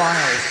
Encoded 0.00 0.49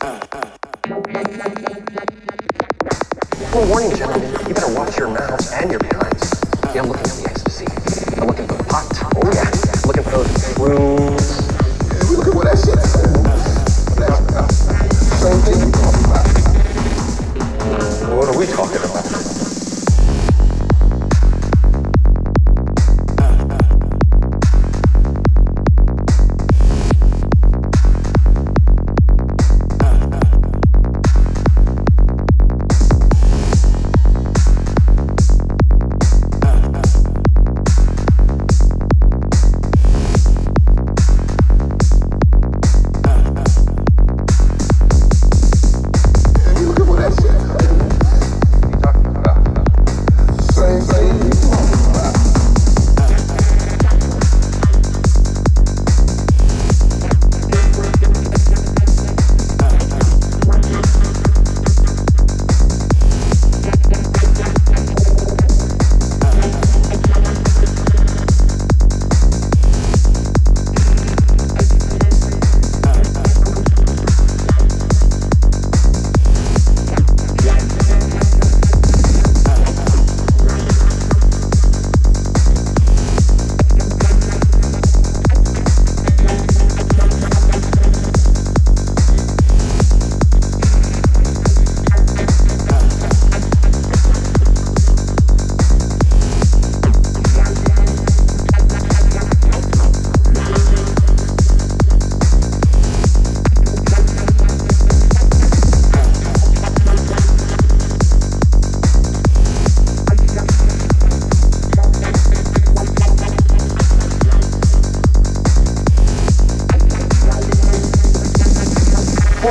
Warning, 0.00 0.30
gentlemen, 3.96 4.30
you 4.46 4.54
better 4.54 4.72
watch 4.74 4.96
your 4.96 5.08
mouths 5.08 5.50
and 5.52 5.72
your 5.72 5.80
I'm 6.78 6.86
looking 6.86 7.04
for 7.04 7.16
the 7.16 7.28
ecstasy. 7.28 7.66
I'm 8.20 8.28
looking 8.28 8.46
for 8.46 8.62
pot. 8.64 8.86
Oh, 9.16 9.28
yeah. 9.34 9.50
Looking 9.86 10.04
for 10.04 10.10
those 10.10 10.30
we 12.08 12.16
looking 12.16 12.32
for 12.32 12.44
that 12.44 12.58
shit. 12.62 12.78
Same 15.18 15.40
thing. 15.42 15.72
What 18.16 18.28
are 18.28 18.38
we 18.38 18.46
talking 18.46 18.82
about? 18.84 19.37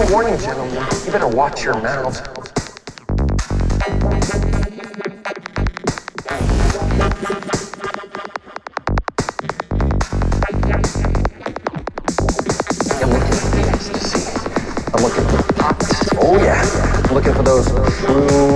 Forewarning, 0.08 0.40
gentlemen, 0.40 0.88
you 1.06 1.12
better 1.12 1.28
watch 1.28 1.66
your 1.66 1.74
mouths. 1.82 2.22
I'm 2.22 4.00
looking 13.12 13.36
for 13.36 13.50
the 13.52 13.64
ecstasy. 13.68 14.40
I'm 14.94 15.04
looking 15.04 15.26
for 15.28 15.54
pot. 15.56 15.76
Oh 16.16 16.38
yeah. 16.42 17.04
I'm 17.04 17.14
looking 17.14 17.34
for 17.34 17.44
those 17.44 17.68
shrooms. 17.68 18.47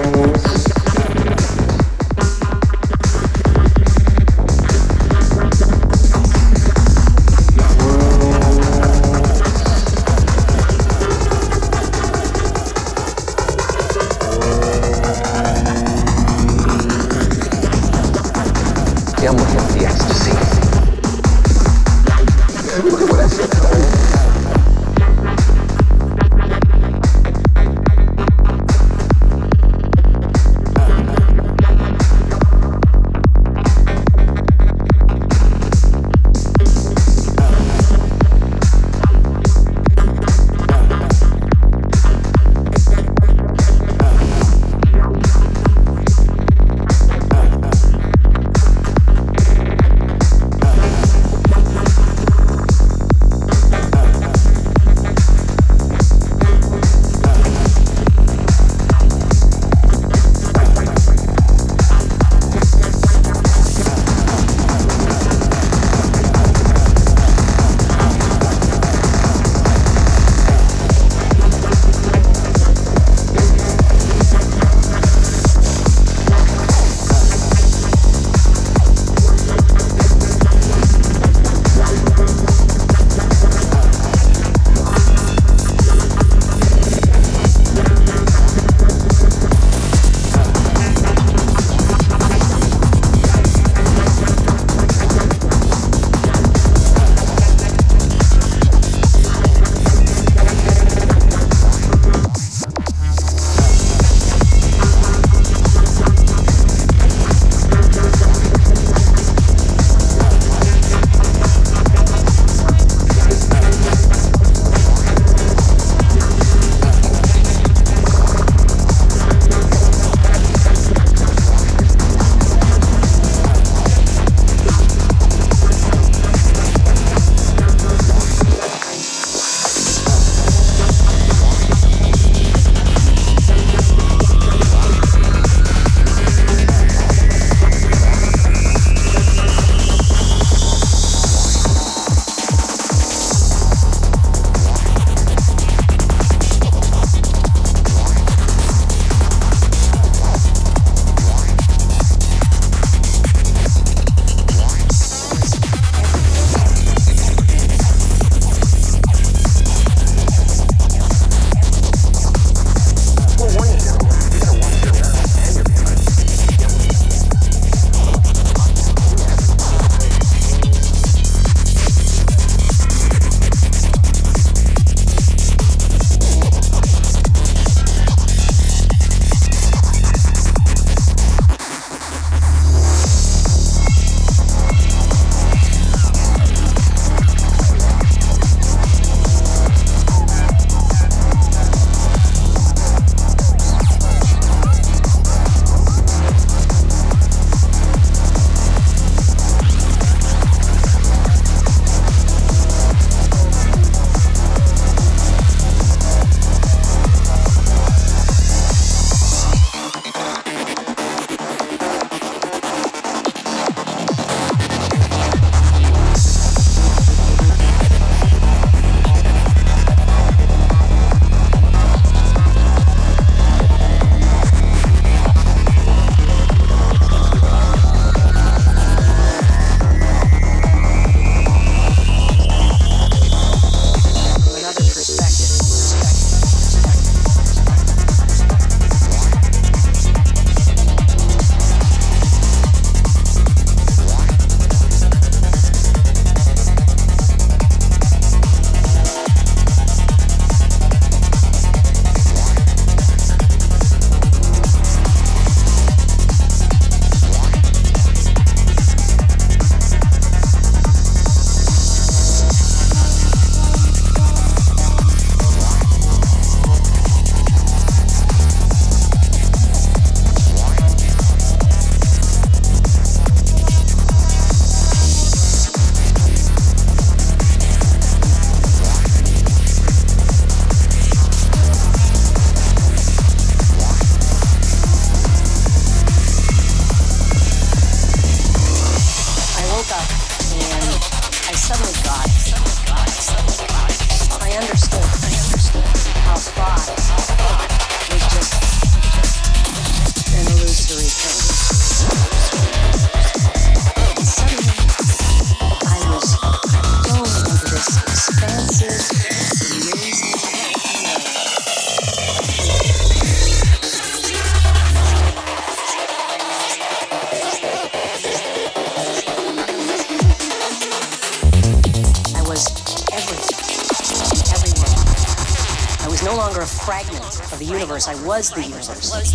Was 328.32 328.50
the 328.52 328.64
universe. 328.64 329.31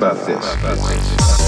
about 0.00 0.26
this. 0.26 1.39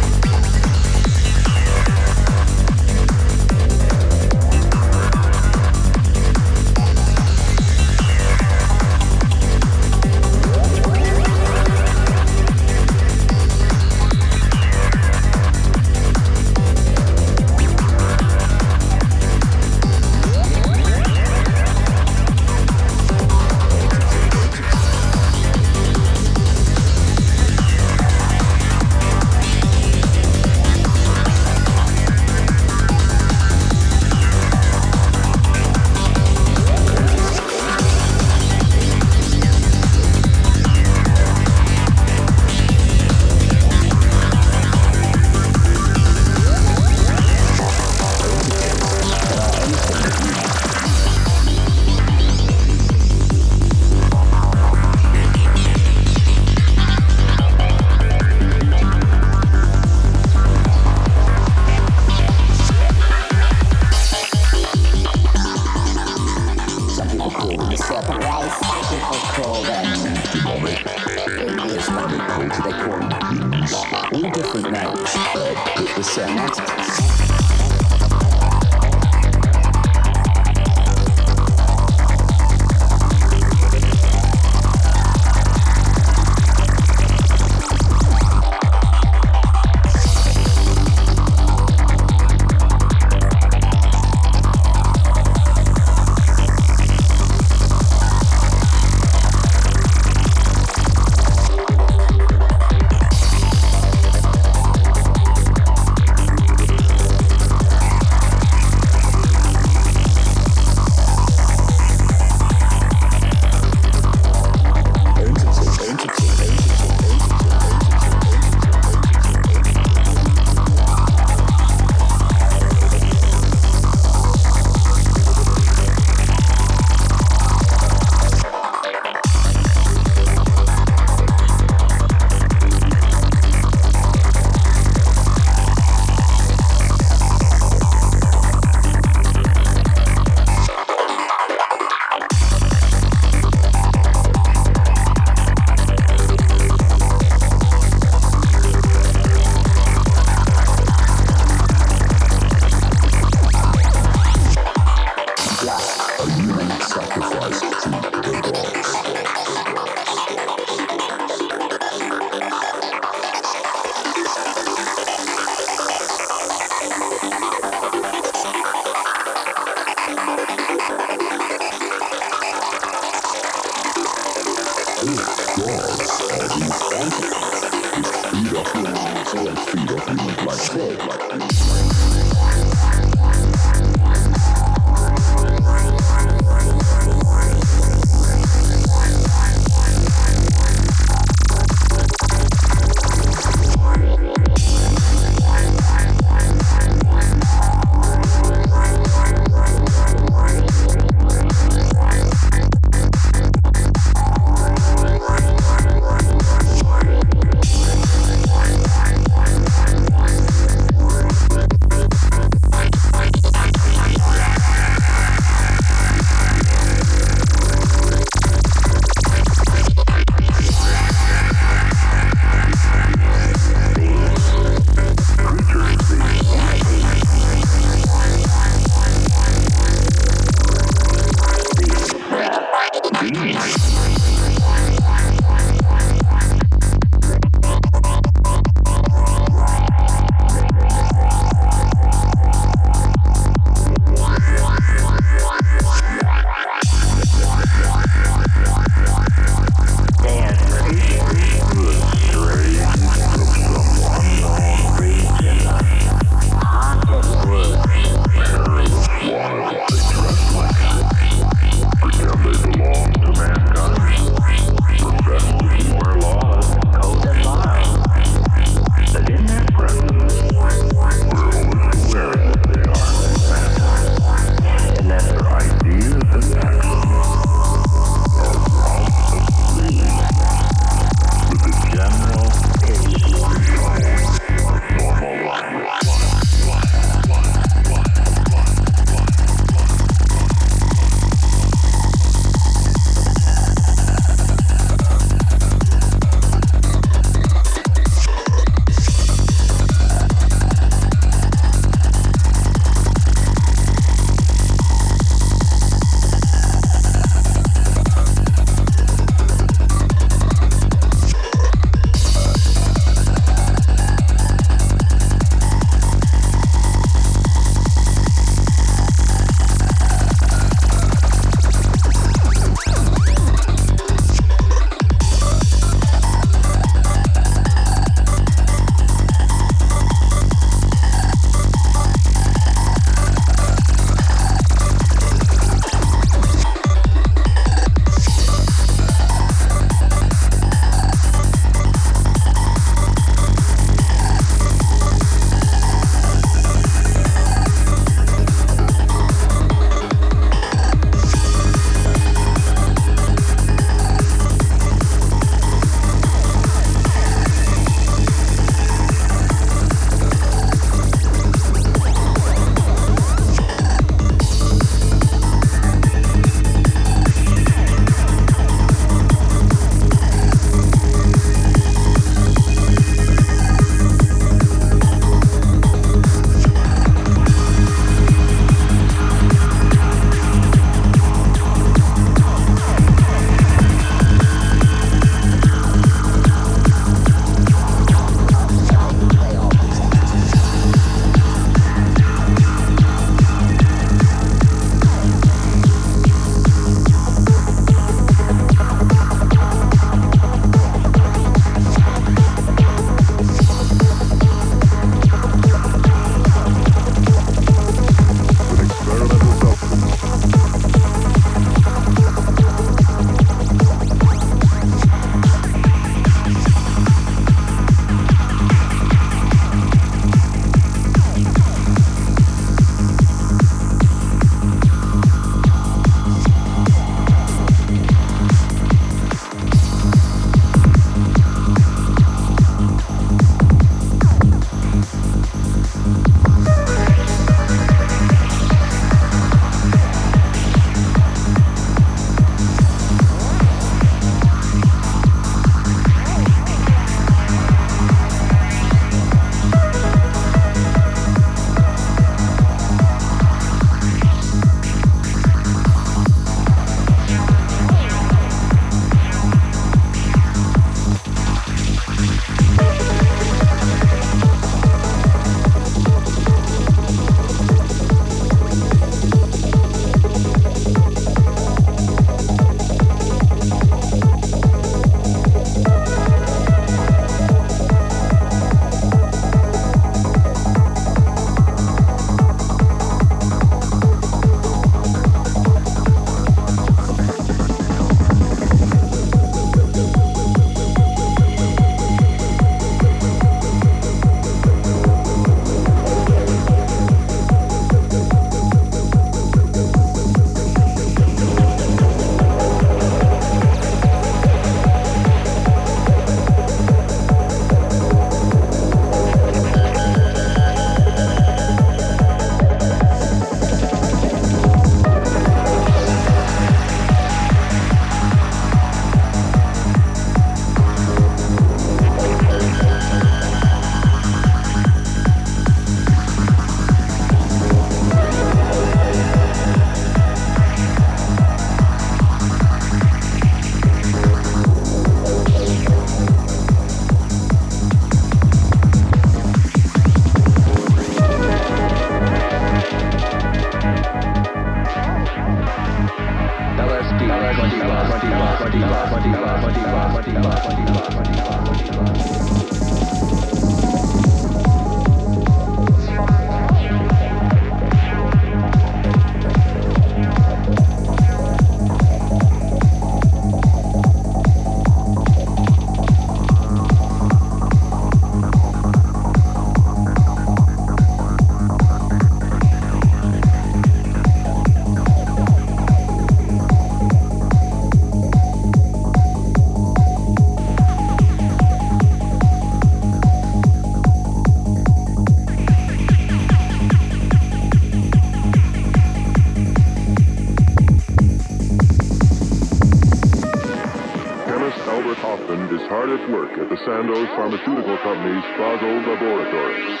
Basel 598.58 598.90
laboratories. 599.06 600.00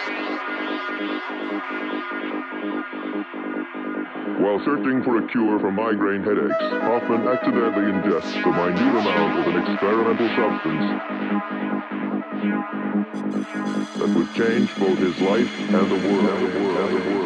While 4.40 4.58
searching 4.64 5.04
for 5.04 5.18
a 5.18 5.28
cure 5.28 5.60
for 5.60 5.70
migraine 5.70 6.24
headaches, 6.24 6.56
Hofmann 6.58 7.28
accidentally 7.28 7.92
ingests 7.92 8.34
a 8.44 8.50
minute 8.50 8.80
amount 8.80 9.38
of 9.38 9.54
an 9.54 9.62
experimental 9.62 10.28
substance 10.34 10.86
that 13.96 14.08
would 14.08 14.34
change 14.34 14.74
both 14.76 14.98
his 14.98 15.20
life 15.20 15.56
and 15.60 15.70
the 15.70 15.94
world. 16.08 16.24
And 16.26 16.52
the 16.52 16.58
world. 16.58 16.78
And 16.78 16.96
the 16.96 17.10
world. 17.10 17.17